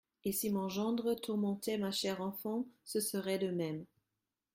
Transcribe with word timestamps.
Et 0.25 0.31
si 0.31 0.49
mon 0.49 0.67
gendre 0.67 1.13
tourmentait 1.13 1.77
ma 1.77 1.91
chère 1.91 2.21
enfant, 2.21 2.65
ce 2.85 2.99
serait 2.99 3.37
de 3.37 3.51
même. 3.51 3.85